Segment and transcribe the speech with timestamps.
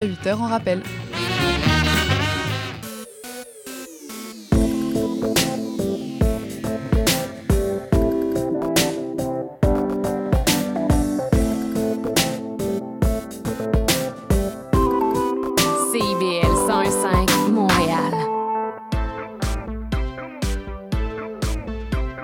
[0.00, 0.80] 8h en rappel.
[15.90, 18.14] CIBL 105 Montréal.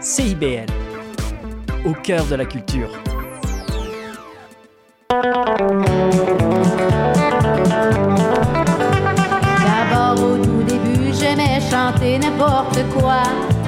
[0.01, 0.67] CIBL,
[1.85, 3.14] au cœur de la culture.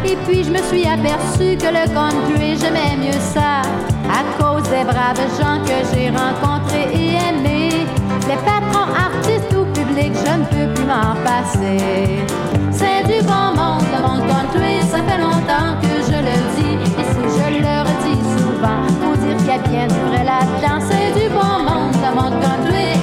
[0.08, 3.62] Et puis je me suis aperçu que le country, j'aimais mieux ça.
[4.08, 7.86] À cause des braves gens que j'ai rencontrés et aimés.
[8.28, 12.22] Les patrons, artistes ou publics, je ne peux plus m'en passer.
[12.70, 16.76] C'est du bon monde, monde country, ça fait longtemps que je le dis.
[17.00, 20.78] Et si je le redis souvent, faut dire qu'il y a bien du vrai là-dedans.
[20.88, 22.95] C'est du bon monde, monde country,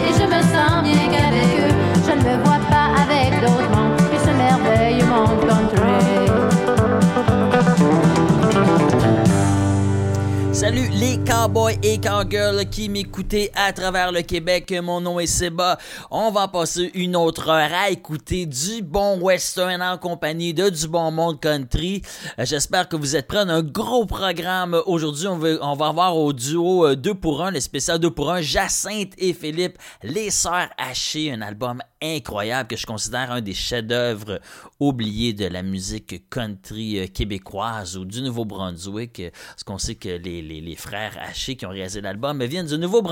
[10.64, 14.74] Salut les cowboys et cowgirls qui m'écoutez à travers le Québec.
[14.82, 15.78] Mon nom est Seba.
[16.10, 20.88] On va passer une autre heure à écouter du bon western en compagnie de du
[20.88, 22.02] bon monde country.
[22.40, 23.44] Euh, J'espère que vous êtes prêts.
[23.46, 25.28] On a un gros programme aujourd'hui.
[25.28, 29.34] On va, avoir au duo 2 pour 1, le spécial 2 pour 1, Jacinthe et
[29.34, 34.40] Philippe, les sœurs hachées, un album incroyable que je considère un des chefs-d'œuvre
[34.80, 39.20] oubliés de la musique country euh, québécoise ou du Nouveau-Brunswick.
[39.20, 43.03] euh, Parce qu'on sait que les frères Haché qui ont réalisé l'album viennent du Nouveau-Brunswick.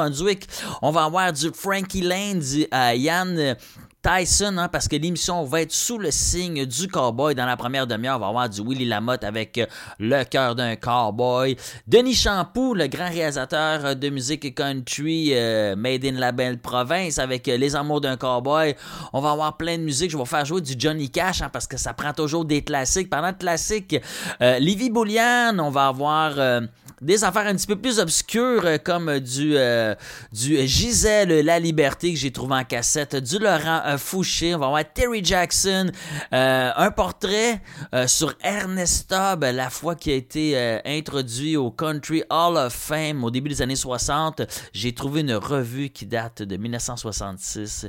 [0.81, 3.55] On va avoir du Frankie Lane, du euh, Yann euh,
[4.01, 7.35] Tyson, hein, parce que l'émission va être sous le signe du cowboy.
[7.35, 9.67] Dans la première demi-heure, on va avoir du Willy Lamotte avec euh,
[9.99, 11.55] Le cœur d'un cowboy.
[11.87, 17.19] Denis Champoux, le grand réalisateur euh, de musique country euh, made in la belle province
[17.19, 18.75] avec euh, Les amours d'un cowboy.
[19.13, 20.09] On va avoir plein de musique.
[20.09, 23.09] Je vais faire jouer du Johnny Cash hein, parce que ça prend toujours des classiques.
[23.09, 23.95] Parlant de classiques,
[24.41, 26.33] euh, Livy Boulian, on va avoir...
[26.39, 26.61] euh,
[27.01, 29.95] des affaires un petit peu plus obscures euh, comme euh, du, euh,
[30.31, 34.93] du Gisèle La Liberté que j'ai trouvé en cassette, du Laurent Fouché, on va avoir
[34.93, 35.91] Terry Jackson,
[36.31, 37.61] un portrait
[38.07, 43.31] sur Ernest Tubb, la fois qui a été introduit au Country Hall of Fame au
[43.31, 44.41] début des années 60.
[44.73, 47.87] J'ai trouvé une revue qui date de 1966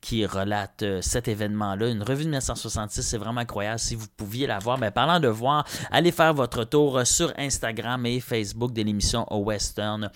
[0.00, 1.88] qui relate cet événement-là.
[1.88, 3.78] Une revue de 1966, c'est vraiment incroyable.
[3.78, 8.06] Si vous pouviez la voir, mais parlant de voir, allez faire votre tour sur Instagram
[8.06, 10.10] et Facebook de l'émission au Western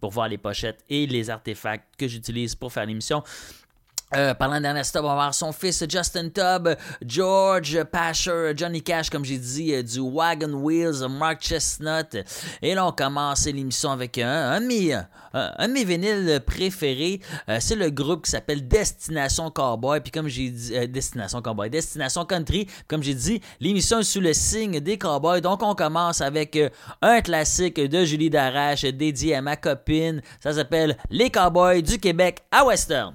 [0.00, 3.22] pour voir les pochettes et les artefacts que j'utilise pour faire l'émission.
[4.14, 9.08] Euh, parlant d'Ernest Tubb, on va voir son fils Justin Tubb, George Pasher, Johnny Cash,
[9.08, 12.18] comme j'ai dit, euh, du Wagon Wheels, Mark Chestnut.
[12.60, 15.02] Et là, on commence l'émission avec un, un, de euh,
[15.32, 16.42] un de mes vinyles.
[17.48, 20.00] Euh, c'est le groupe qui s'appelle Destination Cowboy.
[20.00, 22.66] Puis comme j'ai dit, euh, Destination Cowboy, Destination Country.
[22.88, 25.40] Comme j'ai dit, l'émission est sous le signe des cowboys.
[25.40, 26.58] Donc, on commence avec
[27.00, 30.20] un classique de Julie Darache dédié à ma copine.
[30.40, 33.14] Ça s'appelle Les Cowboys du Québec à Western.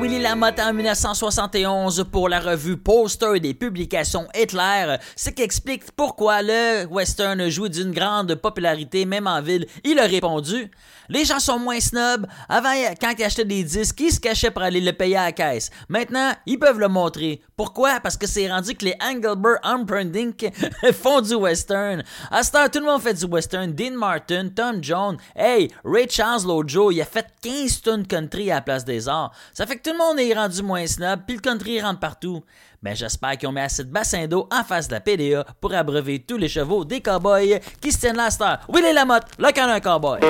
[0.00, 6.42] Willy Lamotte en 1971 pour la revue Poster des publications Hitler ce qui explique pourquoi
[6.42, 9.66] le western joue d'une grande popularité même en ville.
[9.84, 10.70] Il a répondu
[11.08, 12.26] Les gens sont moins snobs.
[12.48, 15.32] Avant, quand ils achetaient des disques, ils se cachaient pour aller le payer à la
[15.32, 15.70] caisse.
[15.88, 17.42] Maintenant, ils peuvent le montrer.
[17.56, 18.00] Pourquoi?
[18.00, 20.50] Parce que c'est rendu que les Engelbert Humperdinck
[20.92, 22.02] font du western.
[22.30, 23.72] À ce temps, tout le monde fait du western.
[23.72, 28.56] Dean Martin, Tom Jones, hey, Ray Charles Lojo, il a fait 15 tonnes country à
[28.56, 29.32] la place des arts.
[29.52, 32.42] Ça fait tout le monde est rendu moins snob, puis le country rentre partout.
[32.82, 35.74] Ben j'espère qu'ils ont mis assez de bassin d'eau en face de la PDA pour
[35.74, 38.60] abreuver tous les chevaux des cowboys qui se tiennent là à cette heure.
[38.72, 40.20] Willy Lamotte, le canon cowboy.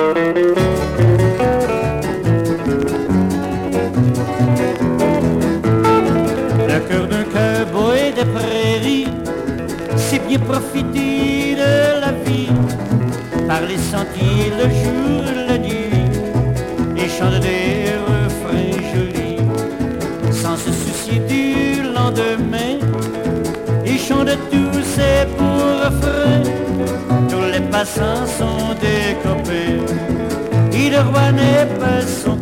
[6.67, 9.07] Le cœur d'un cowboy des prairies,
[9.95, 12.49] c'est bien profiter de la vie,
[13.47, 15.89] par les sentiers le jour, la nuit,
[16.97, 17.41] et chante
[24.25, 24.97] il chante tous
[25.37, 26.43] beaux refrains,
[27.29, 28.75] tous les passants sont
[30.89, 32.37] le roi n'est pas son.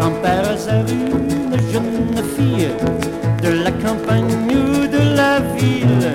[0.00, 2.70] Quand par hasard une jeune fille
[3.42, 6.12] de la campagne ou de la ville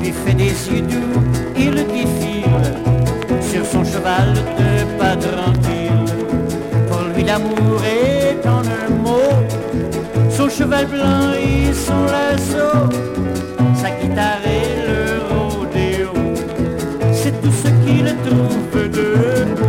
[0.00, 1.20] lui fait des yeux doux,
[1.56, 2.66] il défile
[3.40, 6.04] sur son cheval de pas tranquille.
[6.88, 8.97] Pour lui l'amour est en un
[10.58, 12.90] cheval blanc et son lasso,
[13.80, 15.00] sa guitare et le
[15.30, 16.12] rodéo,
[17.12, 19.67] c'est tout ce qu'il trouve de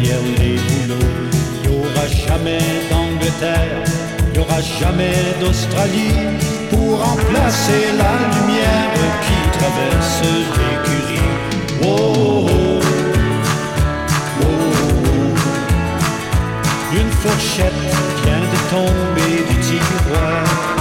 [0.00, 0.58] derrière les.
[1.62, 2.58] Il n'y aura jamais
[2.90, 3.84] d'Angleterre,
[4.26, 6.14] il n'y aura jamais d'Australie
[6.70, 8.92] pour remplacer la lumière
[9.24, 11.30] qui traverse l'écurie.
[11.82, 12.80] Oh, oh,
[14.42, 15.36] oh, oh.
[16.96, 17.82] Une fourchette
[18.24, 20.79] vient de tomber du tiroir.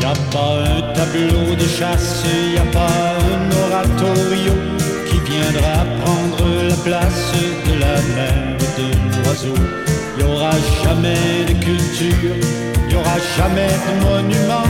[0.00, 2.24] Y a pas un tableau de chasse,
[2.54, 2.98] y a pas
[3.34, 4.54] un oratorio
[5.08, 7.32] qui viendra prendre la place
[7.66, 8.86] de la mère de
[9.22, 9.60] l'oiseau.
[10.18, 12.36] Y aura jamais de culture,
[12.90, 14.68] y aura jamais de monument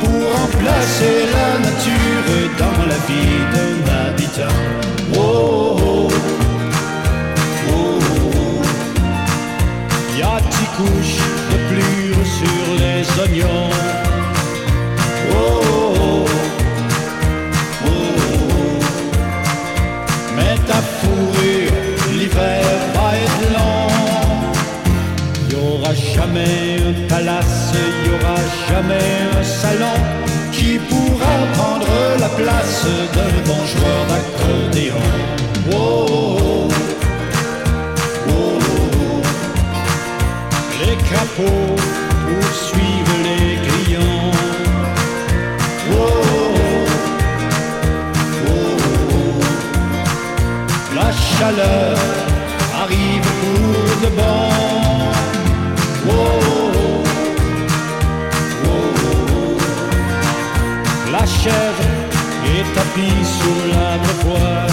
[0.00, 2.30] pour remplacer la nature
[2.62, 4.58] dans la vie d'un habitant.
[5.14, 6.08] Oh, oh,
[7.68, 7.98] oh,
[10.88, 11.31] oh
[13.16, 13.70] d'oignons.
[15.30, 16.26] Oh, oh, oh.
[17.84, 18.80] oh, oh.
[20.36, 21.76] Mais ta fourrure,
[22.12, 22.64] l'hiver
[22.94, 23.88] va être long.
[25.50, 27.72] Y aura jamais un palace,
[28.04, 28.38] y aura
[28.68, 29.98] jamais un salon
[30.52, 35.04] qui pourra prendre la place d'un bon joueur d'accordéon.
[35.72, 36.68] Oh,
[38.28, 39.22] oh, oh.
[40.80, 41.81] Les capots
[61.42, 61.88] chèvre
[62.54, 64.66] est tapie sur l'abreuvoir.
[64.66, 64.71] Oh,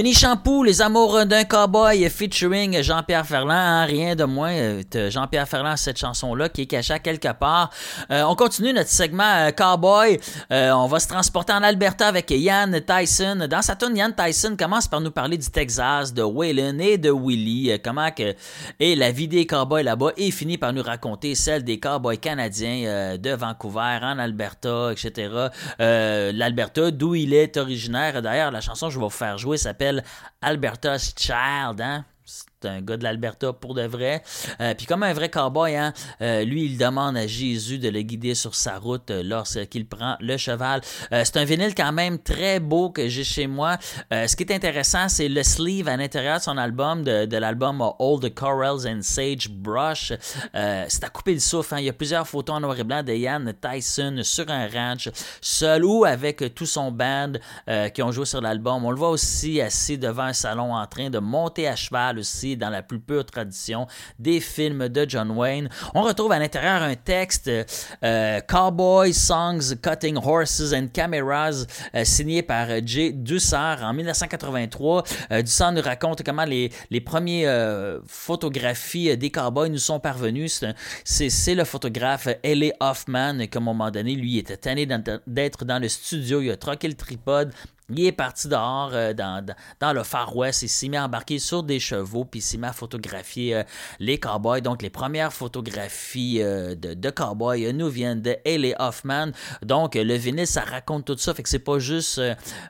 [0.00, 4.50] Denis Champoux, Les Amours d'un cowboy featuring Jean-Pierre Ferland, hein, rien de moins.
[4.50, 7.68] euh, Jean-Pierre Ferland, cette chanson-là qui est cachée quelque part.
[8.10, 10.18] Euh, on continue notre segment euh, cowboy.
[10.50, 13.46] On va se transporter en Alberta avec Ian Tyson.
[13.50, 17.10] Dans sa tune, Ian Tyson commence par nous parler du Texas, de Waylon et de
[17.10, 17.78] Willie.
[17.84, 18.34] comment que
[18.80, 23.18] est la vie des cowboys là-bas et finit par nous raconter celle des cowboys canadiens
[23.18, 25.28] de Vancouver, en Alberta, etc.
[25.78, 28.22] L'Alberta, d'où il est originaire.
[28.22, 29.89] D'ailleurs, la chanson que je vais vous faire jouer s'appelle
[30.42, 31.80] Alberta's Child.
[31.80, 32.04] Hein?
[32.64, 34.22] Un gars de l'Alberta pour de vrai.
[34.60, 38.02] Euh, Puis comme un vrai cowboy, hein, euh, lui, il demande à Jésus de le
[38.02, 40.80] guider sur sa route euh, lorsqu'il prend le cheval.
[41.10, 43.78] C'est un vinyle quand même très beau que j'ai chez moi.
[44.10, 48.20] Ce qui est intéressant, c'est le sleeve à l'intérieur de son album, de, l'album All
[48.20, 50.12] the Corals and Sagebrush.
[50.54, 51.74] Euh, c'est à couper le souffle.
[51.74, 51.78] hein.
[51.80, 55.08] Il y a plusieurs photos en noir et blanc de Ian Tyson sur un ranch,
[55.40, 57.32] seul ou avec tout son band
[57.94, 58.84] qui ont joué sur l'album.
[58.84, 62.49] On le voit aussi assis devant un salon en train de monter à cheval aussi
[62.56, 63.86] dans la plus pure tradition
[64.18, 65.68] des films de John Wayne.
[65.94, 67.50] On retrouve à l'intérieur un texte
[68.02, 75.04] euh, Cowboy Songs Cutting Horses and Cameras euh, signé par euh, Jay Dussard en 1983.
[75.32, 80.00] Euh, Dussard nous raconte comment les, les premières euh, photographies euh, des cowboys nous sont
[80.00, 80.50] parvenues.
[81.04, 82.90] C'est le photographe L.A.
[82.90, 84.86] Hoffman qui, à un moment donné, lui, était tanné
[85.26, 86.40] d'être dans le studio.
[86.40, 87.52] Il a troqué le tripode.
[87.96, 90.62] Il est parti dehors euh, dans, le Far West.
[90.62, 93.62] Il s'est mis à embarquer sur des chevaux, puis il s'est mis à photographier euh,
[93.98, 94.60] les cowboys.
[94.60, 99.32] Donc, les premières photographies euh, de, cowboys nous viennent de Haley Hoffman.
[99.62, 101.34] Donc, le vinyle, ça raconte tout ça.
[101.34, 102.20] Fait que c'est pas juste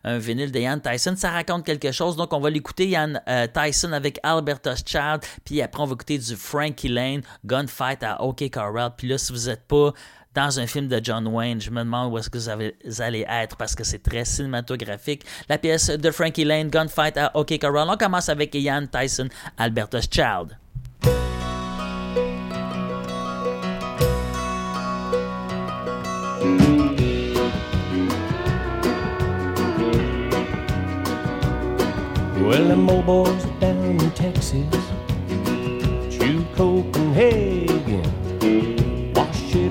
[0.04, 2.16] un vinyle de Ian Tyson, ça raconte quelque chose.
[2.16, 3.14] Donc, on va l'écouter, Ian
[3.52, 5.20] Tyson, avec Alberta's Child.
[5.44, 8.92] Puis après, on va écouter du Frankie Lane, Gunfight à OK Corral.
[8.96, 9.92] Puis là, si vous êtes pas
[10.34, 11.60] dans un film de John Wayne.
[11.60, 15.24] Je me demande où est-ce que vous, allez être parce que c'est très cinématographique.
[15.48, 17.88] La pièce de Frankie Lane, Gunfight à OK Corral.
[17.90, 20.56] On commence avec Ian Tyson, Alberta's Child.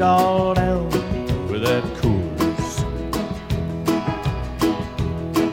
[0.02, 0.90] All down
[1.50, 2.84] with that Coors.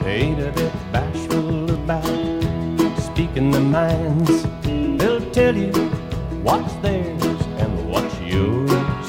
[0.03, 2.05] They ain't a bit bashful about
[2.99, 4.47] speaking their minds.
[4.63, 5.73] They'll tell you
[6.43, 7.23] what's theirs
[7.59, 9.09] and what's yours.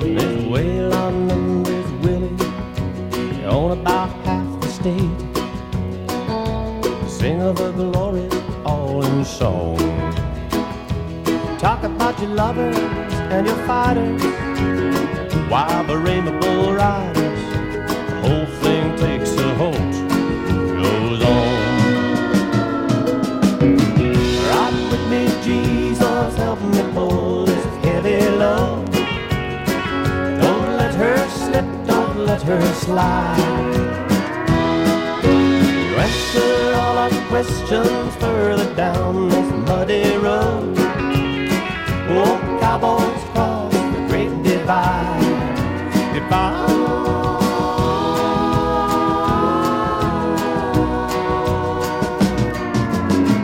[0.00, 5.34] There's Waylon and there's Willie, own about half the state
[7.08, 8.28] sing of her glory
[8.64, 9.78] all in song.
[11.58, 14.22] Talk about your lovers and your fighters,
[15.50, 17.40] while the rainbow riders,
[18.08, 19.94] the whole thing takes a halt,
[20.80, 21.54] goes on.
[24.50, 28.88] Ride with me, Jesus, help me pull this heavy load.
[30.40, 33.36] Don't let her slip, don't let her slide.
[35.24, 40.78] You answer all our questions further down this muddy road.
[42.16, 43.23] Oh, cowboys
[44.64, 44.84] great
[46.14, 46.14] divide.
[46.14, 46.68] Divide.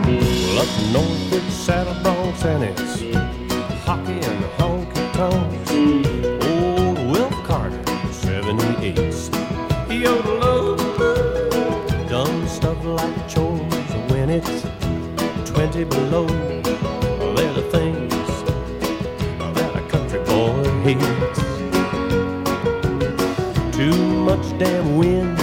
[0.07, 3.01] Well, up north it's Saddle Bronx and it's
[3.85, 5.71] hockey and honky tonks.
[6.47, 9.29] Old Will Carter, 78s.
[9.89, 10.75] Yodel
[12.07, 14.65] done stuff like chores when it's
[15.51, 16.50] 20 below.
[24.61, 25.40] Damn wind,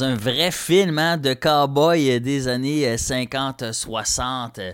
[0.00, 4.58] un vrai film hein, de cowboy des années euh, 50-60.
[4.60, 4.72] Euh,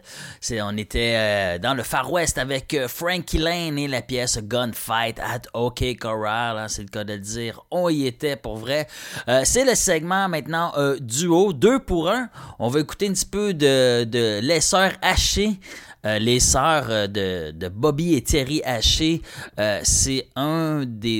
[0.62, 5.18] On était euh, dans le Far West avec euh, Frankie Lane et la pièce Gunfight
[5.18, 6.58] at OK Corral.
[6.58, 7.60] hein, c'est le cas de le dire.
[7.70, 8.86] On y était pour vrai.
[9.44, 12.28] C'est le segment maintenant euh, duo, deux pour un.
[12.58, 15.58] On va écouter un petit peu de, de Les Sœurs Hachées.
[16.08, 19.20] Euh, les sœurs euh, de, Bobby et Thierry Haché,
[19.58, 21.12] euh, c'est un des,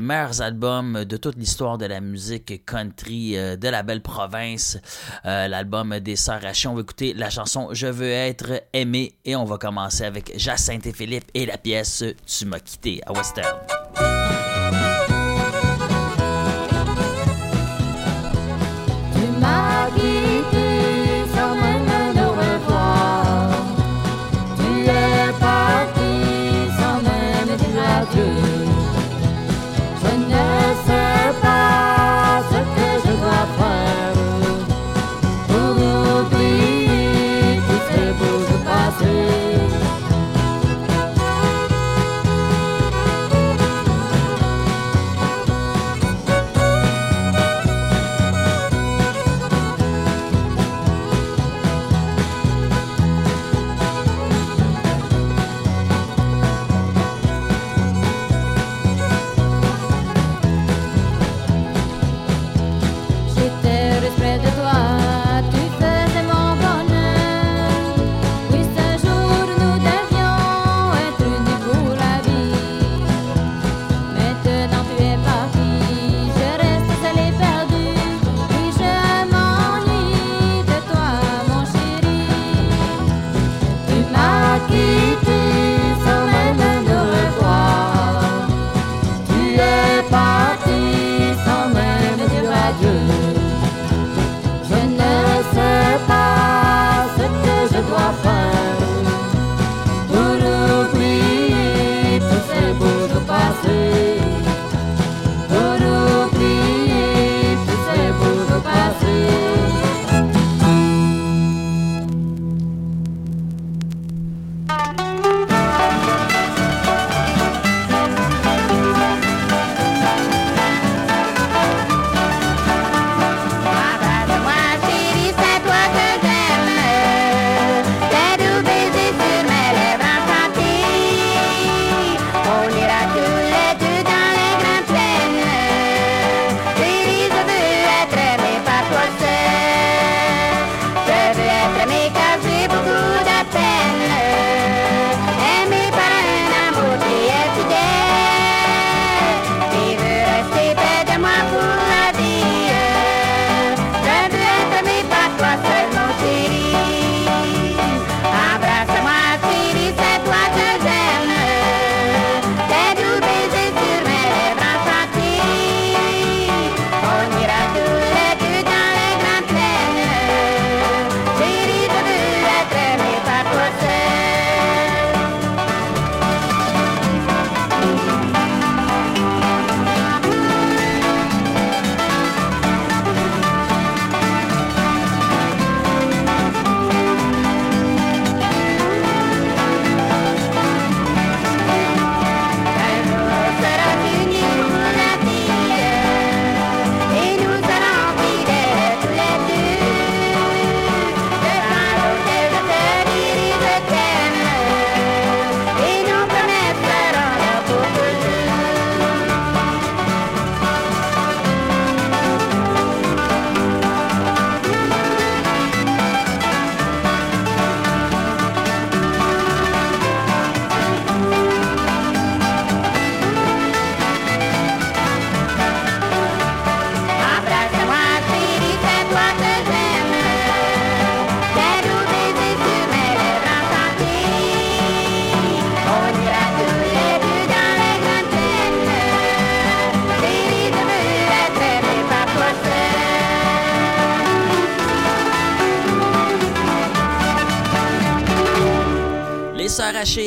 [0.00, 4.78] meilleurs albums de toute l'histoire de la musique country de la belle province.
[5.24, 6.68] L'album des sœurs Haché.
[6.68, 10.86] On va écouter la chanson Je veux être aimé et on va commencer avec Jacinthe
[10.86, 13.56] et Philippe et la pièce Tu m'as quitté à Western.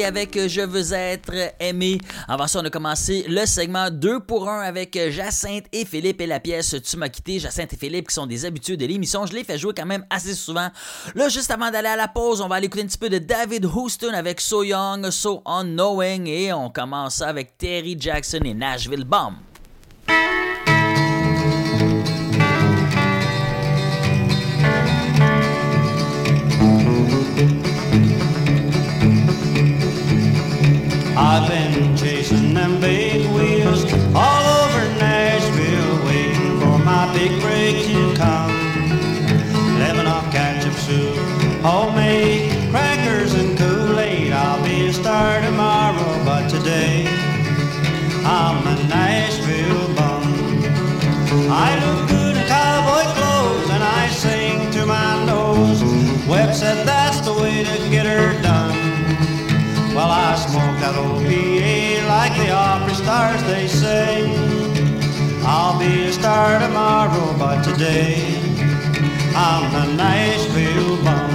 [0.09, 1.99] Avec euh, Je veux être aimé.
[2.27, 6.19] Avant ça, on a commencé le segment 2 pour 1 avec euh, Jacinthe et Philippe
[6.19, 7.37] et la pièce Tu m'as quitté.
[7.37, 9.27] Jacinthe et Philippe qui sont des habitués de l'émission.
[9.27, 10.69] Je les fais jouer quand même assez souvent.
[11.13, 13.19] Là, juste avant d'aller à la pause, on va aller écouter un petit peu de
[13.19, 19.05] David Houston avec So Young, So Unknowing et on commence avec Terry Jackson et Nashville
[19.05, 19.35] Bomb.
[31.19, 31.58] Amen.
[66.19, 68.35] Star tomorrow, but today
[69.35, 71.31] I'm a Nashville bum.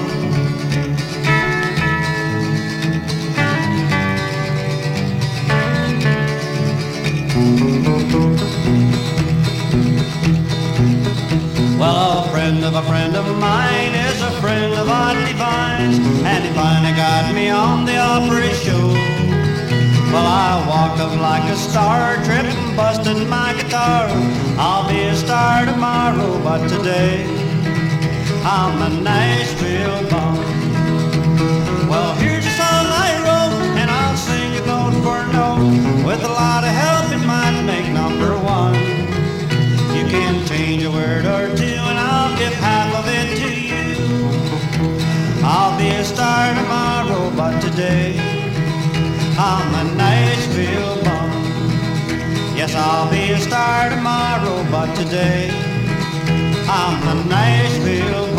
[11.79, 16.44] Well, a friend of a friend of mine is a friend of Odd Divines, and
[16.44, 18.88] he finally got me on the Opry show.
[20.12, 24.43] Well, I walked up like a star, tripping, busting my guitar.
[24.57, 27.25] I'll be a star tomorrow, but today
[28.45, 30.37] I'm a Nashville bum.
[31.88, 36.07] Well, here's a song I wrote, and I'll sing it note for note.
[36.07, 38.75] With a lot of help, it might make number one.
[39.97, 43.85] You can change a word or two, and I'll give half of it to you.
[45.43, 48.17] I'll be a star tomorrow, but today
[49.37, 51.23] I'm a Nashville bum.
[52.66, 55.50] Yes, I'll be a star tomorrow, but today
[56.66, 58.34] I'm a Nashville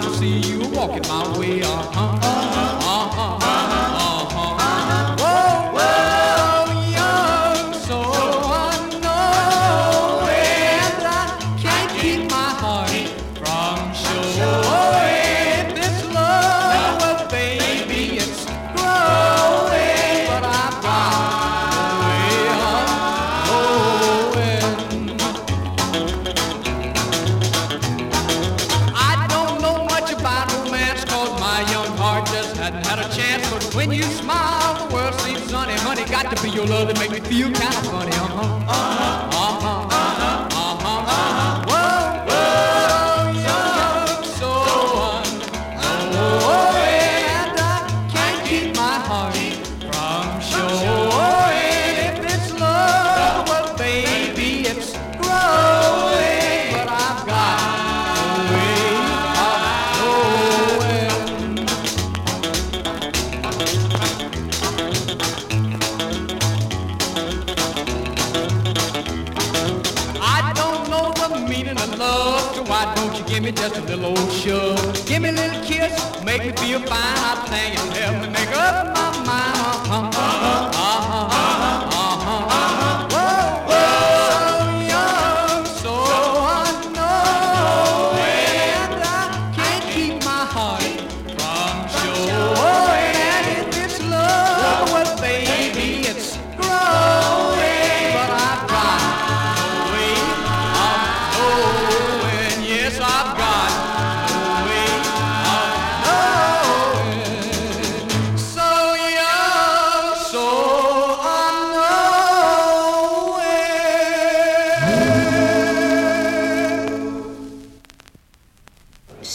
[0.00, 2.57] time I see you walking my way, uh-huh,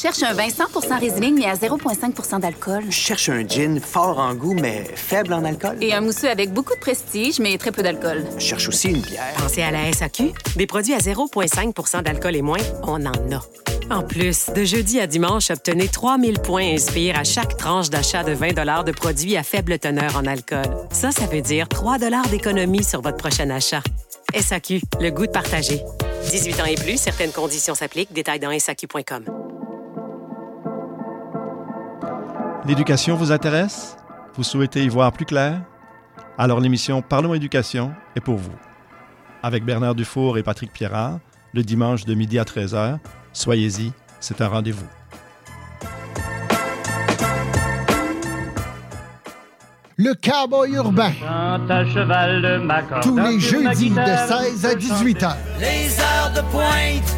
[0.04, 2.84] Cherche un vin 100% Riesling mais à 0,5% d'alcool.
[2.90, 5.78] Je cherche un gin fort en goût, mais faible en alcool.
[5.80, 8.26] Et un mousseux avec beaucoup de prestige mais très peu d'alcool.
[8.38, 9.34] Je cherche aussi une bière.
[9.38, 10.34] Pensez à la SAQ.
[10.58, 13.96] Des produits à 0,5% d'alcool et moins, on en a.
[13.96, 18.34] En plus, de jeudi à dimanche, obtenez 3000 points Inspire à chaque tranche d'achat de
[18.34, 20.66] 20 de produits à faible teneur en alcool.
[20.92, 21.98] Ça, ça veut dire 3
[22.30, 23.82] d'économie sur votre prochain achat.
[24.38, 25.82] SAQ, le goût de partager.
[26.30, 28.12] 18 ans et plus, certaines conditions s'appliquent.
[28.12, 29.53] Détails dans SAQ.com.
[32.66, 33.98] L'éducation vous intéresse?
[34.36, 35.62] Vous souhaitez y voir plus clair?
[36.38, 38.56] Alors l'émission Parlons éducation est pour vous.
[39.42, 41.20] Avec Bernard Dufour et Patrick Pierrard,
[41.54, 43.00] le dimanche de midi à 13h,
[43.34, 44.88] soyez-y, c'est un rendez-vous.
[49.98, 51.12] Le cowboy urbain.
[51.22, 55.38] à cheval de ma corde, Tous les jeudis de guitare, 16 à 18 heures.
[55.60, 57.18] Les heures de pointe,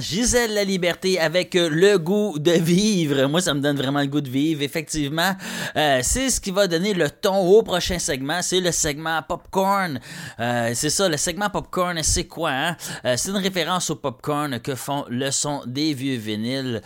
[0.00, 3.26] Gisèle La Liberté avec euh, le goût de vivre.
[3.26, 4.62] Moi, ça me donne vraiment le goût de vivre.
[4.62, 5.36] Effectivement,
[5.76, 8.42] euh, c'est ce qui va donner le ton au prochain segment.
[8.42, 10.00] C'est le segment Popcorn.
[10.40, 12.50] Euh, c'est ça, le segment Popcorn, c'est quoi?
[12.50, 12.76] Hein?
[13.16, 16.82] C'est une référence au popcorn que font le son des vieux vinyles,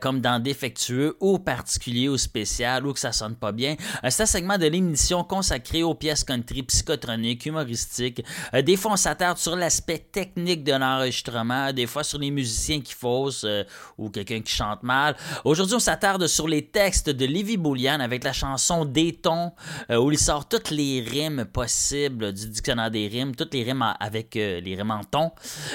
[0.00, 3.74] comme dans Défectueux ou particulier ou spécial ou que ça sonne pas bien.
[4.08, 8.24] C'est un segment de l'émission consacré aux pièces country psychotroniques, humoristiques,
[8.62, 12.94] des fois on s'attarde sur l'aspect technique de l'enregistrement, des fois sur les musiciens qui
[12.94, 13.64] faussent euh,
[13.96, 15.16] ou quelqu'un qui chante mal.
[15.44, 19.52] Aujourd'hui, on s'attarde sur les textes de Livy Boulian avec la chanson Des tons,
[19.90, 23.84] euh, où il sort toutes les rimes possibles du dictionnaire des rimes, toutes les rimes
[24.00, 25.32] avec euh, les rimes en ton.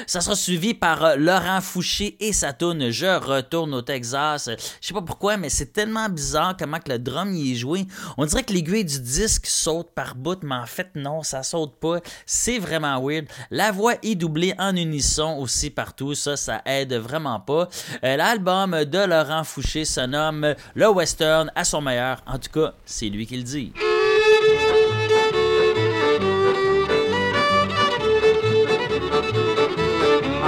[0.08, 4.50] Ça sera suivi par Laurent Fouché et sa tune Je retourne au Texas.
[4.82, 7.86] Je sais pas pourquoi, mais c'est tellement bizarre comment que le drum y est joué.
[8.18, 11.76] On dirait que l'aiguille du disque saute par bout, mais en fait, non, ça saute
[11.80, 12.00] pas.
[12.26, 13.28] C'est vraiment weird.
[13.52, 16.16] La voix est doublée en unisson aussi partout.
[16.16, 17.68] Ça, ça aide vraiment pas.
[18.04, 22.22] Euh, L'album de Laurent Fouché se nomme Le Western à son meilleur.
[22.28, 23.74] En tout cas, c'est lui qui le dit.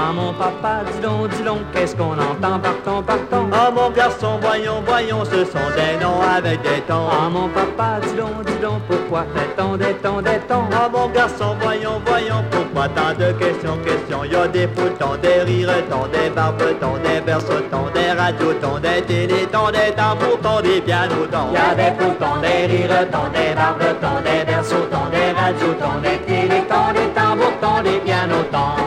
[0.07, 4.37] Ah mon papa, dis donc, dis donc, qu'est-ce qu'on entend partons, partons Ah mon garçon,
[4.39, 7.07] voyons, voyons, ce sont des noms avec des tons.
[7.09, 11.07] Ah mon papa, dis donc, dis donc, pourquoi fait-on des tons, des tons Ah mon
[11.09, 16.29] garçon, voyons, voyons, pourquoi tant de questions, questions Y a des foutons, des rires-tons, des
[16.29, 21.49] barbetons, des berceaux-tons, des radiotons, des télétons, des tambours-tons, des pianotons.
[21.51, 27.09] Y a des foutons, des rires-tons, des barbetons, des berceaux-tons, des radiotons, des télétons, des
[27.19, 28.84] tambours-tons, des pianotons.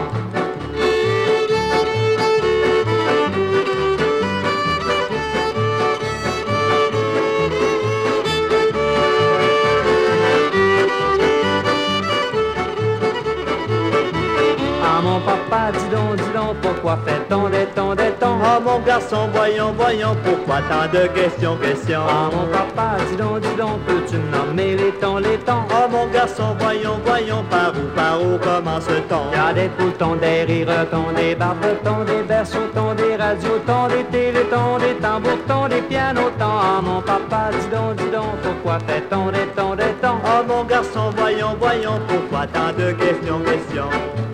[15.48, 19.72] Papa, dis donc, dis donc, pourquoi fait-on des tons, des tons Ah mon garçon, voyons,
[19.76, 22.02] voyons, pourquoi tant de questions, questions?
[22.06, 25.88] Ah mon papa, dis donc, dis donc, peux-tu me nommer les tons, les tons Ah
[25.90, 29.32] mon garçon, voyons, voyons, par où, par où commence-t-on?
[29.32, 34.94] Y a des foutons, des rires-tons, des barbetons, des berceaux-tons, des radiotons, des télétons, des
[35.00, 36.30] tambours-tons, des pianotons.
[36.40, 40.64] Ah mon papa, dis donc, dis donc, pourquoi fait-on des tons, des tons Ah mon
[40.64, 44.27] garçon, voyons, voyons, pourquoi tant de questions, questions?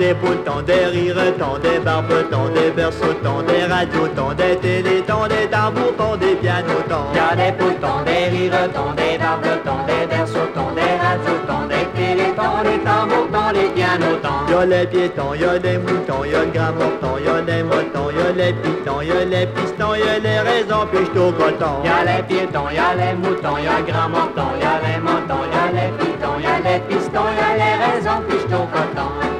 [0.00, 6.36] Des boutons, des rires-tons, des barbetons, des berceaux-tons, des radiotons, des télétons, des tambours-tons, des
[6.36, 7.12] pianotons.
[7.14, 12.78] Y a des foutons, des rires-tons, des barbetons, des berceaux-tons, des radiotons, des télétons, des
[12.82, 14.48] tambours-tons, des pianotons.
[14.48, 17.62] Y a les piétons, y a les moutons, y a le gramophone, y a les
[17.62, 21.30] motons, y a les pitons, y a les pistons, y a les raisons, puis au
[21.30, 21.84] coton.
[21.84, 24.80] Y a les piétons, y a les moutons, y a le grand menton, y a
[24.80, 28.38] les montons, y a les pitons, y a les pistons, y a les raisons, puis
[28.54, 29.39] au coton.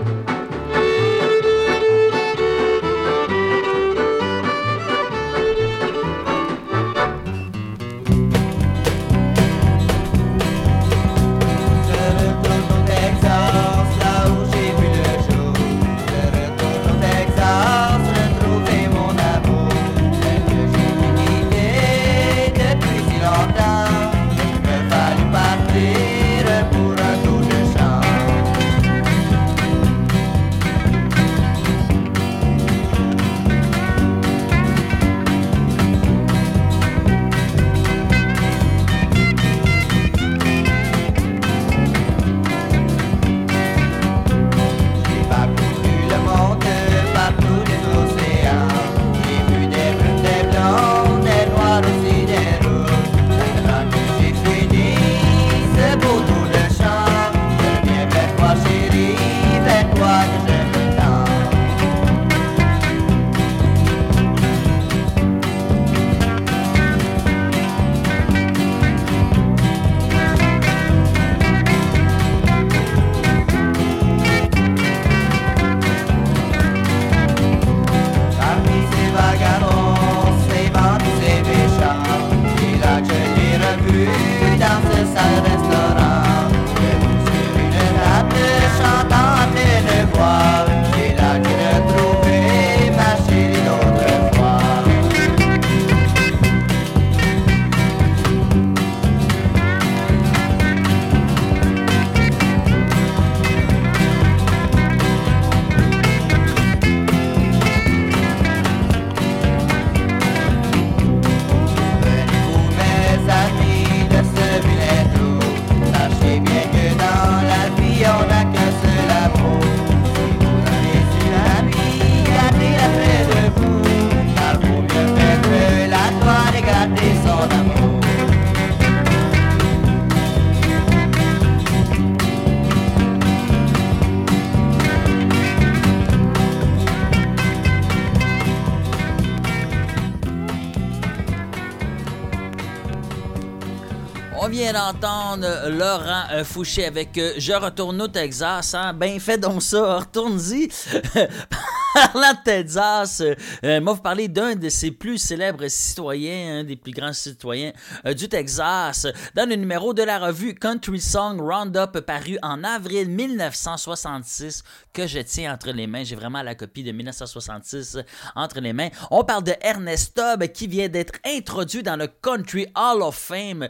[145.02, 148.74] Laurent euh, Fouché avec euh, Je retourne au Texas.
[148.74, 148.92] Hein?
[148.92, 150.68] Ben, fais donc ça, retourne-y.
[151.94, 153.20] Parlant de Texas,
[153.64, 157.72] euh, moi, vous parler d'un de ses plus célèbres citoyens, un des plus grands citoyens
[158.06, 163.08] euh, du Texas, dans le numéro de la revue Country Song Roundup paru en avril
[163.08, 166.04] 1966 que je tiens entre les mains.
[166.04, 167.98] J'ai vraiment la copie de 1966
[168.36, 168.90] entre les mains.
[169.10, 173.68] On parle de Ernest Tubb qui vient d'être introduit dans le Country Hall of Fame.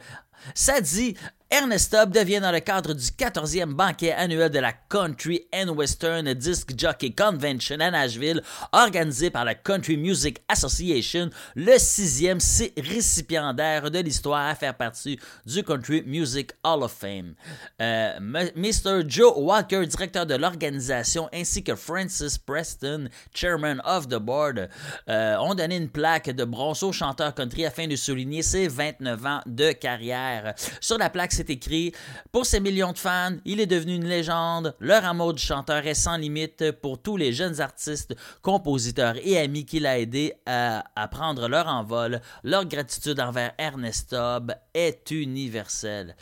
[0.54, 1.16] Ça dit,
[1.52, 6.32] Ernest Tubb devient dans le cadre du 14e banquet annuel de la Country and Western
[6.34, 8.40] Disc Jockey Convention à Nashville,
[8.70, 15.18] organisé par la Country Music Association, le sixième si- récipiendaire de l'histoire à faire partie
[15.44, 17.34] du Country Music Hall of Fame.
[17.82, 18.12] Euh,
[18.54, 19.02] Mr.
[19.08, 24.68] Joe Walker, directeur de l'organisation, ainsi que Francis Preston, chairman of the board,
[25.08, 29.26] euh, ont donné une plaque de bronze au chanteur country afin de souligner ses 29
[29.26, 30.54] ans de carrière.
[30.80, 31.92] Sur la plaque, c'est écrit
[32.32, 34.74] Pour ses millions de fans, il est devenu une légende.
[34.78, 39.64] Leur amour du chanteur est sans limite pour tous les jeunes artistes, compositeurs et amis
[39.64, 42.20] qu'il a aidés à, à prendre leur envol.
[42.44, 46.14] Leur gratitude envers Ernest Tubb est universelle.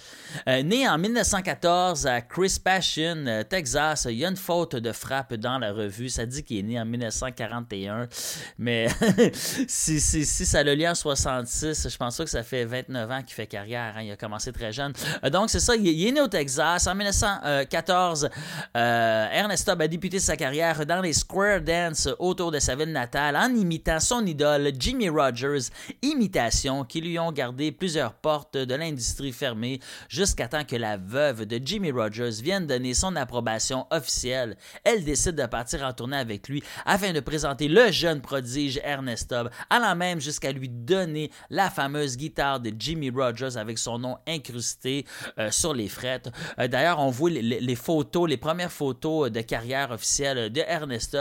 [0.46, 5.34] Euh, né en 1914 à Chris Passion, Texas, il y a une faute de frappe
[5.34, 6.10] dans la revue.
[6.10, 8.06] Ça dit qu'il est né en 1941,
[8.58, 8.86] mais
[9.32, 13.22] si, si, si ça le lit en 66, je pense que ça fait 29 ans
[13.24, 13.94] qu'il fait carrière.
[13.96, 14.02] hein.
[14.02, 14.92] Il a commencé très jeune.
[15.24, 16.86] Euh, donc, c'est ça, il, est- né au Texas.
[16.86, 18.28] En 1914,
[18.76, 23.36] euh, Ernest a débuté sa carrière dans les square dance autour de sa ville natale
[23.36, 25.70] en imitant son idole Jimmy Rogers,
[26.02, 31.44] imitation qui lui ont gardé plusieurs portes de l'industrie fermée jusqu'à temps que la veuve
[31.46, 34.56] de Jimmy Rogers vienne donner son approbation officielle.
[34.84, 39.34] Elle décide de partir en tournée avec lui afin de présenter le jeune prodige Ernest
[39.70, 44.97] allant même jusqu'à lui donner la fameuse guitare de Jimmy Rogers avec son nom incrusté
[45.38, 46.30] euh, sur les frettes.
[46.58, 51.16] Euh, D'ailleurs, on voit les, photos, les premières photos de carrière officielle de Ernest.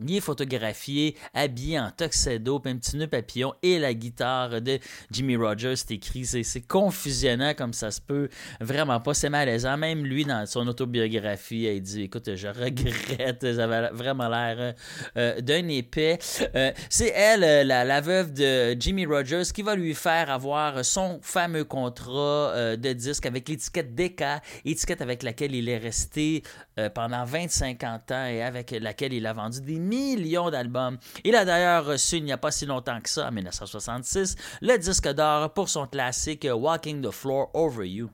[0.00, 4.78] Il est photographié, habillé en tuxedo, puis un petit nœud papillon et la guitare de
[5.10, 5.76] Jimmy Rogers.
[5.76, 8.28] C'est écrit, c'est confusionnant comme ça se peut.
[8.60, 9.76] Vraiment pas, c'est malaisant.
[9.76, 14.74] Même lui, dans son autobiographie, il dit Écoute, je regrette, j'avais vraiment l'air
[15.16, 16.18] euh, d'un épais.
[16.20, 22.76] C'est elle, la, veuve de Jimmy Rogers, qui va lui faire avoir son fameux contrat
[22.76, 22.92] de
[23.24, 26.42] avec l'étiquette Decca, étiquette avec laquelle il est resté
[26.78, 30.98] euh, pendant 25 ans et avec laquelle il a vendu des millions d'albums.
[31.24, 34.76] Il a d'ailleurs reçu il n'y a pas si longtemps que ça, en 1966, le
[34.76, 38.10] disque d'or pour son classique Walking the Floor Over You.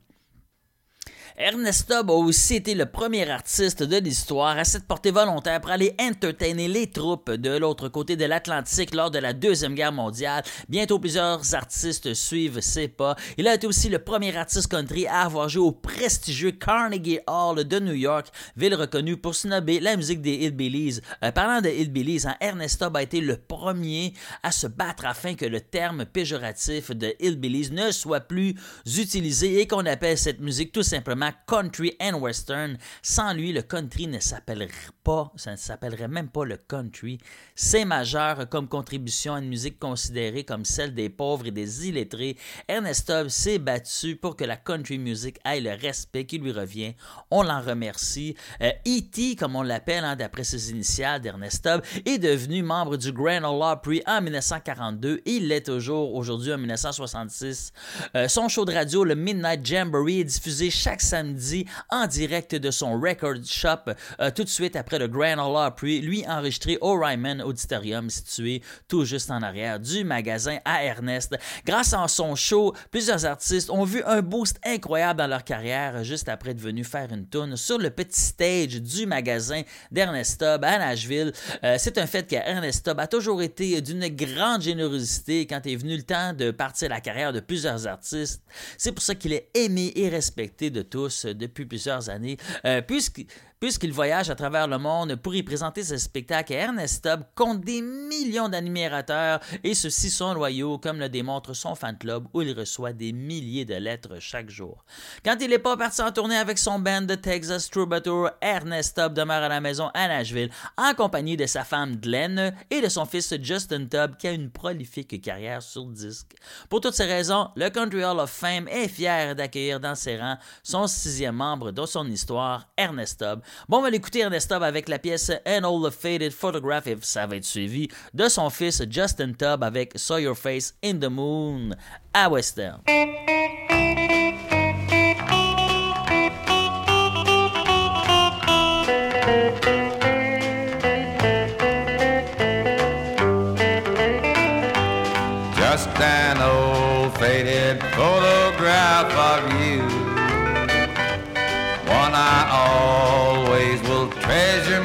[1.45, 5.73] Ernest Tubb a aussi été le premier artiste de l'histoire à s'être porté volontaire pour
[5.73, 10.45] aller entertainer les troupes de l'autre côté de l'Atlantique lors de la Deuxième Guerre mondiale.
[10.69, 13.17] Bientôt plusieurs artistes suivent ses pas.
[13.39, 17.65] Il a été aussi le premier artiste country à avoir joué au prestigieux Carnegie Hall
[17.65, 21.01] de New York, ville reconnue pour snobber la musique des Hillbillies.
[21.25, 24.15] Euh, parlant de Hillbillies, hein, Ernest Tubb a été le premier
[24.45, 28.55] à se battre afin que le terme péjoratif de Hillbillies ne soit plus
[28.87, 32.79] utilisé et qu'on appelle cette musique tout simplement country and western.
[33.03, 34.69] Sans lui, le country ne s'appellerait
[35.05, 37.19] pas, ça ne s'appellerait même pas le country.
[37.55, 42.37] C'est majeur comme contribution à une musique considérée comme celle des pauvres et des illettrés.
[42.69, 46.95] Ernest Tubb s'est battu pour que la country music ait le respect qui lui revient.
[47.31, 48.37] On l'en remercie.
[48.61, 53.13] Euh, E.T., comme on l'appelle hein, d'après ses initiales d'Ernest Tubb, est devenu membre du
[53.13, 57.73] Grand Ole Opry en 1942 et il l'est toujours aujourd'hui en 1966.
[58.17, 62.71] Euh, son show de radio, le Midnight Jamboree, est diffusé chaque samedi en direct de
[62.71, 66.99] son record shop euh, tout de suite après le Grand Ole Opry, lui enregistré au
[66.99, 71.37] Ryman Auditorium situé tout juste en arrière du magasin à Ernest.
[71.67, 76.31] Grâce à son show, plusieurs artistes ont vu un boost incroyable dans leur carrière juste
[76.31, 79.61] après être venus faire une tourne sur le petit stage du magasin
[79.91, 81.33] d'Ernest Tubb à Nashville.
[81.63, 85.95] Euh, c'est un fait qu'Ernest Tubb a toujours été d'une grande générosité quand est venu
[85.95, 88.43] le temps de partir la carrière de plusieurs artistes.
[88.79, 93.25] C'est pour ça qu'il est aimé et respecté de tous depuis plusieurs années, euh, puisque
[93.63, 96.53] puisqu'il voyage à travers le monde pour y présenter ses spectacles.
[96.53, 101.97] Ernest Tubb compte des millions d'admirateurs et ceux-ci sont loyaux, comme le démontre son fan
[101.97, 104.85] club où il reçoit des milliers de lettres chaque jour.
[105.25, 109.15] Quand il n'est pas parti en tournée avec son band de Texas Troubadour, Ernest Tubb
[109.15, 113.07] demeure à la maison à Nashville en compagnie de sa femme Glenn et de son
[113.07, 116.35] fils Justin Tubb qui a une prolifique carrière sur disque.
[116.69, 120.39] Pour toutes ces raisons, le Country Hall of Fame est fier d'accueillir dans ses rangs
[120.65, 123.41] son sixième membre de son histoire, Ernest Tubb.
[123.69, 126.97] Bon, on va l'écouter Ernest Tubb avec la pièce An All the Faded Photograph et
[127.03, 131.11] ça va être suivi de son fils Justin Tubb avec Saw Your Face in the
[131.11, 131.71] Moon
[132.13, 132.81] à Western.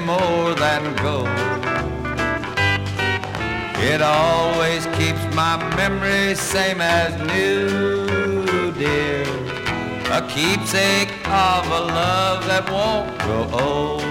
[0.07, 1.27] More than gold.
[3.91, 9.23] It always keeps my memory same as new, dear.
[10.17, 14.01] A keepsake of a love that won't grow old.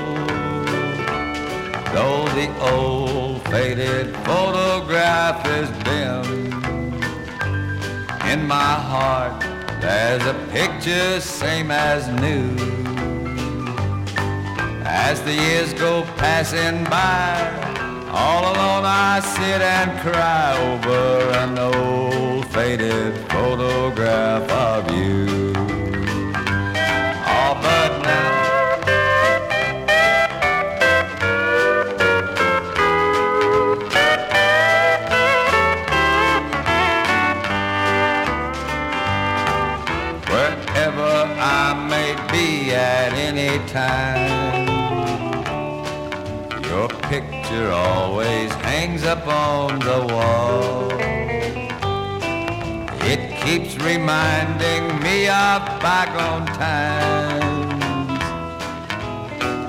[1.94, 6.52] Though the old faded photograph is dim,
[8.30, 9.40] in my heart
[9.80, 12.85] there's a picture same as new.
[14.98, 17.36] As the years go passing by,
[18.10, 25.52] all alone I sit and cry over an old faded photograph of you.
[27.28, 28.46] Oh, but now
[40.30, 44.35] wherever I may be at any time.
[47.76, 50.90] Always hangs up on the wall.
[53.12, 58.22] It keeps reminding me of bygone times.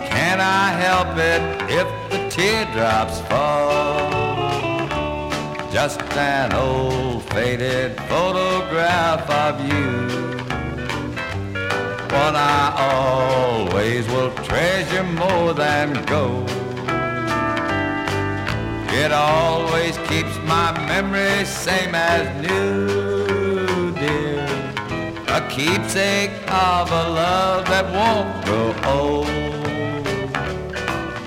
[0.09, 1.43] Can I help it
[1.79, 4.09] if the teardrops fall?
[5.71, 10.27] Just an old faded photograph of you
[12.27, 16.66] one I always will treasure more than gold.
[18.99, 24.43] It always keeps my memory same as new, dear.
[25.27, 29.27] A keepsake of a love that won't grow old.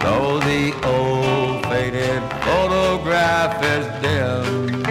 [0.00, 4.84] Though the old faded photograph is dim,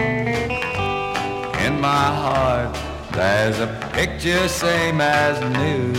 [1.66, 2.74] in my heart
[3.12, 5.92] there's a picture same as new.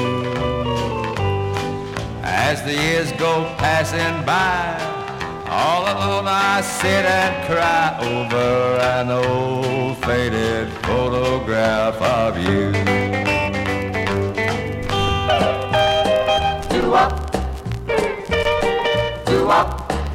[2.24, 4.91] As the years go passing by,
[5.52, 12.72] all alone I sit and cry over an old faded photograph of you.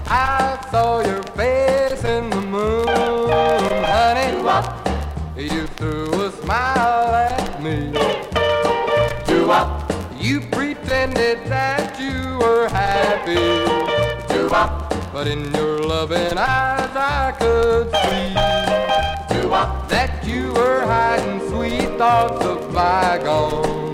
[0.08, 2.88] I saw your face in the moon,
[3.84, 4.32] honey.
[5.36, 7.92] You threw a smile at me.
[10.18, 13.34] You pretended that you were happy.
[14.32, 14.85] Doo-wop.
[15.16, 18.34] But in your loving eyes I could see
[19.88, 23.85] that you were hiding sweet thoughts of bygones.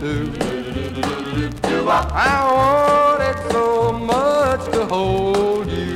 [0.00, 0.32] Do.
[1.86, 5.92] I wanted so much to hold you,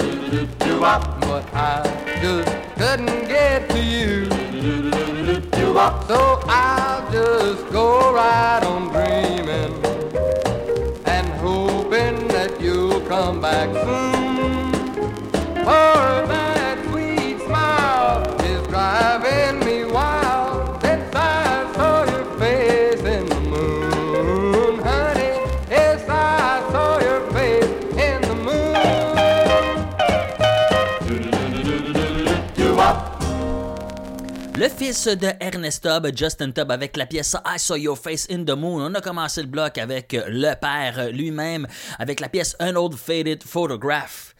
[0.78, 1.82] but I
[2.20, 4.28] just couldn't get to you.
[6.06, 9.74] So I'll just go right on dreaming
[11.06, 14.72] and hoping that you'll come back soon.
[15.64, 15.93] For
[34.84, 38.50] fils de Ernest Tubb, Justin Tubb, avec la pièce I Saw Your Face in the
[38.50, 38.82] Moon.
[38.82, 41.66] On a commencé le bloc avec le père lui-même,
[41.98, 44.33] avec la pièce An Old Faded Photograph.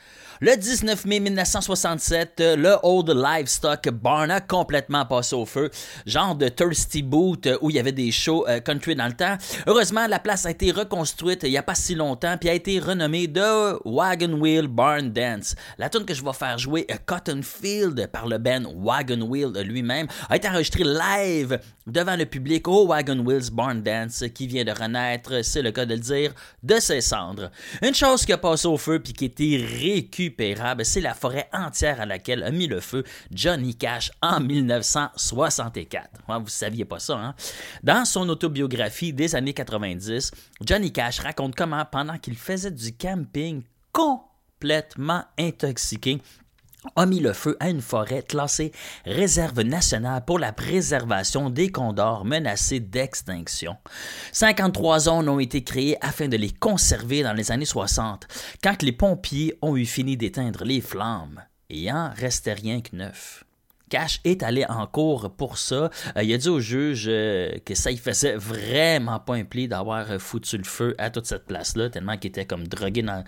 [0.47, 5.71] Le 19 mai 1967, euh, le Old Livestock Barn a complètement passé au feu.
[6.05, 9.39] Genre de Thirsty Boot où il y avait des shows euh, country dans le temps.
[9.67, 12.79] Heureusement, la place a été reconstruite il n'y a pas si longtemps puis a été
[12.79, 15.57] renommée The Wagon Wheel Barn Dance.
[15.79, 19.51] La tune que je vais faire jouer, euh, Cotton Field, par le band Wagon Wheel
[19.63, 24.65] lui-même, a été enregistrée live devant le public au Wagon Wheels Barn Dance qui vient
[24.65, 27.51] de renaître, c'est le cas de le dire, de ses cendres.
[27.83, 29.57] Une chose qui a passé au feu puis qui était
[30.83, 36.09] c'est la forêt entière à laquelle a mis le feu Johnny Cash en 1964.
[36.29, 37.35] Ouais, vous saviez pas ça, hein?
[37.83, 40.31] Dans son autobiographie des années 90,
[40.65, 43.63] Johnny Cash raconte comment, pendant qu'il faisait du camping
[43.93, 46.21] complètement intoxiqué,
[46.97, 48.73] a mis le feu à une forêt classée
[49.05, 53.77] réserve nationale pour la préservation des condors menacés d'extinction.
[54.33, 58.27] 53 zones ont été créées afin de les conserver dans les années 60,
[58.63, 61.43] quand les pompiers ont eu fini d'éteindre les flammes.
[61.71, 63.45] Il en restait rien que neuf.
[63.91, 65.91] Cash est allé en cours pour ça.
[66.17, 69.69] Euh, il a dit au juge euh, que ça il faisait vraiment pas un pli
[69.69, 73.25] d'avoir euh, foutu le feu à toute cette place-là, tellement qu'il était comme drogué dans,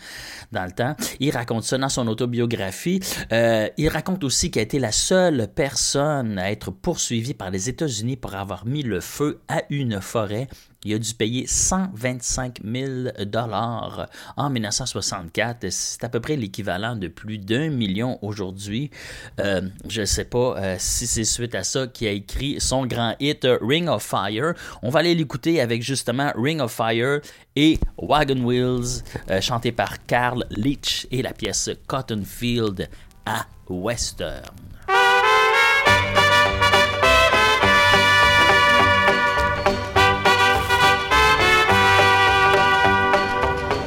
[0.53, 0.97] dans le temps.
[1.21, 3.01] Il raconte ça dans son autobiographie.
[3.31, 8.17] Il raconte aussi qu'il a été la seule personne à être poursuivie par les États-Unis
[8.17, 10.49] pour avoir mis le feu à une forêt.
[10.87, 12.91] Il a dû payer 125 000
[13.27, 15.69] dollars en 1964.
[15.69, 18.93] C'est à peu près l'équivalent de plus d'un million aujourd'hui.
[19.41, 22.87] Euh, je ne sais pas euh, si c'est suite à ça qu'il a écrit son
[22.87, 24.55] grand hit euh, Ring of Fire.
[24.81, 27.21] On va aller l'écouter avec justement Ring of Fire
[27.57, 29.03] et Wagon Wheels,
[29.41, 32.89] chanté par Carl Leach et la pièce Cotton Field
[33.25, 34.76] à Western.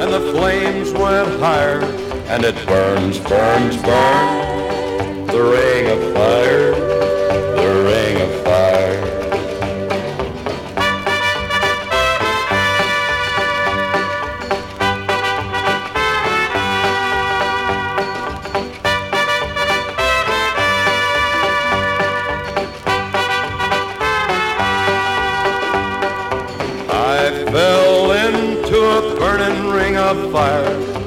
[0.00, 1.82] and the flames went higher.
[2.28, 5.32] And it burns, burns, burns.
[5.32, 6.65] The ring of fire,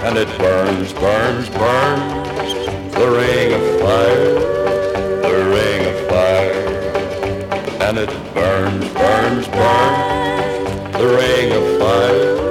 [0.00, 2.54] And it burns, burns, burns.
[2.94, 4.34] The ring of fire,
[5.22, 6.68] the ring of fire.
[7.82, 10.92] And it burns, burns, burns.
[10.96, 12.47] The ring of fire,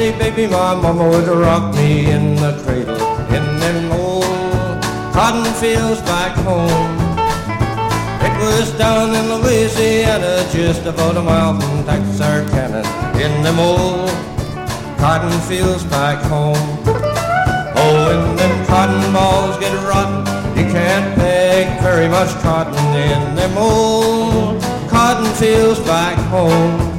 [0.00, 2.96] a bitty baby, my mama would rock me in the cradle
[3.34, 4.24] in them old
[5.12, 6.96] cotton fields back home.
[8.22, 12.82] It was down in Louisiana, just above the mile from Texarkana,
[13.18, 14.10] in them old
[14.98, 16.56] cotton fields back home.
[17.76, 20.24] Oh, when them cotton balls get rotten,
[20.56, 26.89] you can't pick very much cotton in them old cotton fields back home.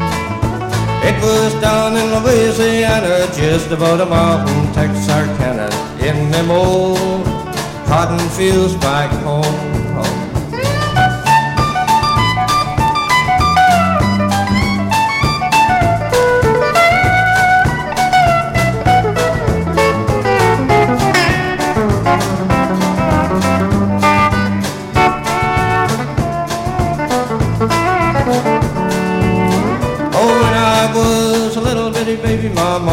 [1.04, 7.26] It was down in Louisiana, just about a mile from Texarkana, in them old
[7.88, 9.71] cotton fields back home.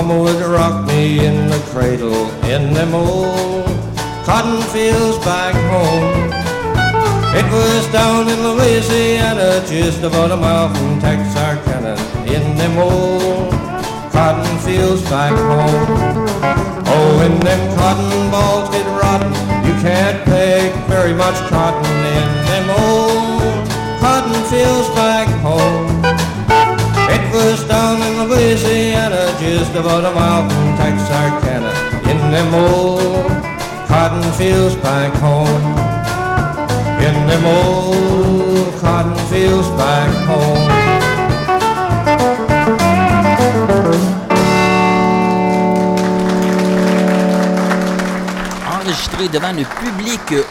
[0.02, 3.66] Mama would rock me in the cradle in them old
[4.24, 6.30] cotton fields back home.
[7.34, 11.94] It was down in Louisiana, just about a mile from Texarkana,
[12.30, 13.50] in them old
[14.12, 16.28] cotton fields back home.
[16.92, 19.32] Oh, when them cotton balls get rotten,
[19.66, 23.68] you can't pick very much cotton in them old
[23.98, 25.88] cotton fields back home.
[27.10, 28.87] It was down in Louisiana,
[29.40, 31.70] just about a mile from Texarkana,
[32.10, 33.30] in them old
[33.86, 35.64] cotton fields back home.
[37.06, 40.68] In them old cotton fields back home.
[48.80, 49.97] enregistré devant le public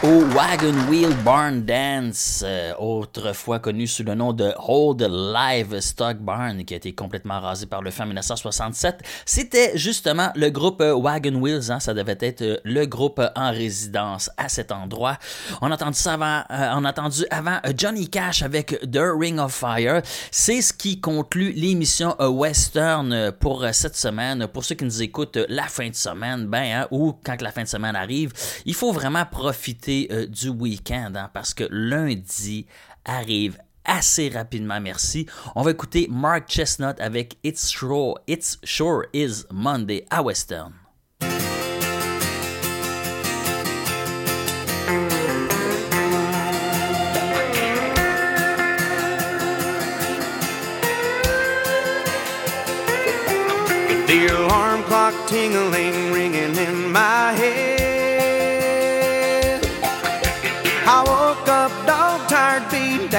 [0.02, 6.64] au Wagon Wheel Barn Dance, euh, autrefois connu sous le nom de Hold Livestock Barn,
[6.64, 9.02] qui a été complètement rasé par le feu en 1967.
[9.24, 13.50] C'était justement le groupe euh, Wagon Wheels, hein, ça devait être euh, le groupe en
[13.50, 15.16] résidence à cet endroit.
[15.60, 19.38] On a entendu ça avant, euh, on a entendu avant Johnny Cash avec The Ring
[19.38, 20.02] of Fire.
[20.30, 24.46] C'est ce qui conclut l'émission Western pour cette semaine.
[24.46, 27.62] Pour ceux qui nous écoutent la fin de semaine, ben, hein, ou quand la fin
[27.62, 28.32] de semaine arrive,
[28.66, 29.24] il faut vraiment
[29.58, 32.66] profiter euh, du week-end hein, parce que lundi
[33.04, 35.26] arrive assez rapidement, merci.
[35.56, 40.72] On va écouter Mark Chestnut avec It's Sure, It's Sure Is Monday à Western.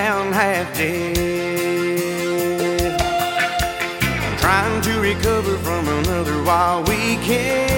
[0.09, 1.19] Down, half dead.
[4.39, 7.69] Trying to recover from another wild weekend.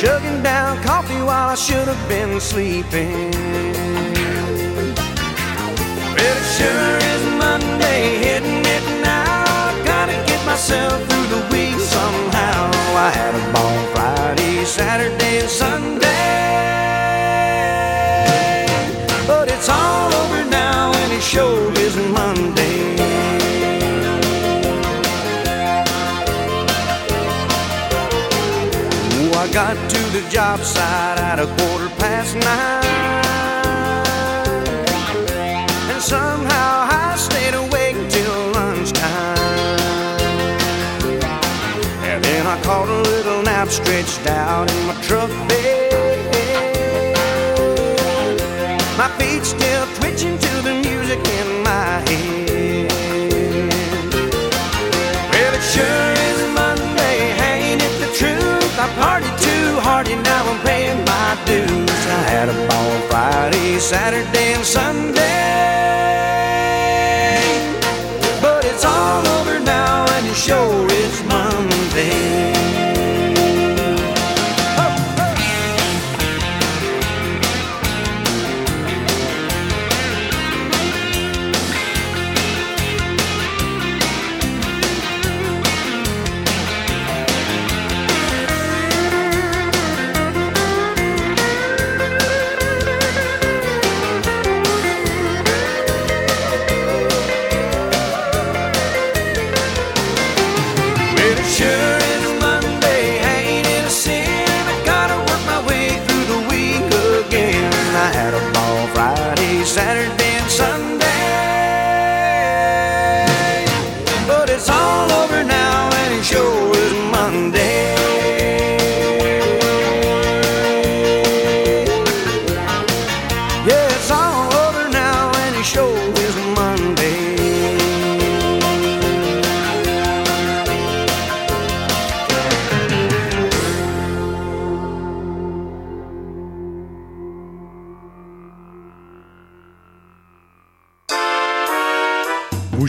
[0.00, 3.32] Chugging down coffee while I should have been sleeping.
[6.14, 9.44] Well, it sure is Monday, hitting it now.
[9.84, 12.70] Gotta get myself through the week somehow.
[13.06, 16.67] I had a ball Friday, Saturday, and Sunday.
[19.68, 22.96] It's all over now, and it sure is Monday.
[29.20, 32.84] Oh, I got to the job site at a quarter past nine.
[35.90, 39.38] And somehow I stayed awake till lunchtime.
[42.08, 45.87] And then I caught a little nap stretched out in my truck bed.
[49.48, 52.92] Still twitching to the music in my head.
[55.32, 57.18] Well, it sure is Monday,
[57.48, 58.74] ain't it the truth?
[58.78, 62.02] I partied too hard and now I'm paying my dues.
[62.18, 65.17] I had a ball Friday, Saturday, and Sunday.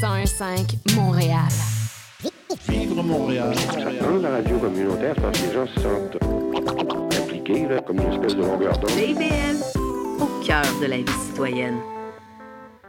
[0.00, 1.48] 101.5 Montréal.
[2.66, 3.52] Vivre Montréal.
[4.00, 6.16] Dans la radio communautaire, parce que les gens se sentent
[7.22, 8.90] impliqués, là, comme une espèce de longueur d'onde.
[10.18, 11.76] Au cœur de la vie citoyenne.